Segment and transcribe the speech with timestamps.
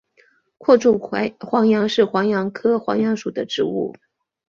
[0.57, 0.97] 阔柱
[1.37, 3.93] 黄杨是黄杨科黄杨属的植物。